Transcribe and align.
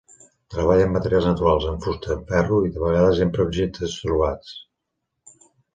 Treballa 0.53 0.85
amb 0.87 0.97
materials 0.97 1.27
naturals, 1.29 1.67
amb 1.73 1.85
fusta, 1.89 2.11
amb 2.17 2.33
ferro 2.33 2.59
i, 2.69 2.73
de 2.79 2.83
vegades, 2.87 3.23
empra 3.27 3.49
objectes 3.49 3.99
trobats. 4.09 4.59